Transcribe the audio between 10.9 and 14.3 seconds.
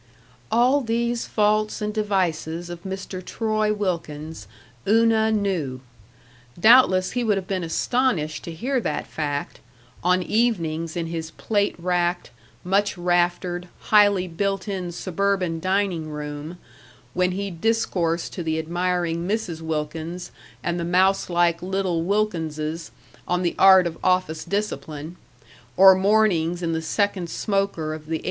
in his plate racked, much raftered, highly